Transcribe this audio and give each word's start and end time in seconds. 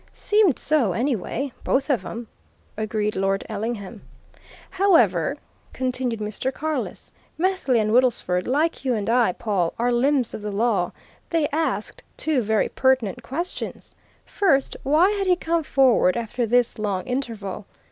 "Seemed 0.13 0.57
so, 0.57 0.93
anyway, 0.93 1.51
both 1.63 1.91
of 1.91 2.03
'em," 2.03 2.25
agreed 2.75 3.15
Lord 3.15 3.43
Ellingham. 3.47 4.01
"However," 4.71 5.37
continued 5.73 6.19
Mr. 6.19 6.51
Carless, 6.51 7.11
"Methley 7.37 7.77
and 7.79 7.91
Woodlesford, 7.91 8.47
like 8.47 8.83
you 8.83 8.95
and 8.95 9.07
I, 9.11 9.31
Pawle, 9.33 9.75
are 9.77 9.91
limbs 9.91 10.33
of 10.33 10.41
the 10.41 10.49
law. 10.51 10.91
They 11.29 11.47
asked 11.49 12.01
two 12.17 12.41
very 12.41 12.69
pertinent 12.69 13.21
questions. 13.21 13.93
First 14.25 14.75
why 14.81 15.11
had 15.11 15.27
he 15.27 15.35
come 15.35 15.61
forward 15.61 16.17
after 16.17 16.47
this 16.47 16.79
long 16.79 17.03
interval? 17.05 17.67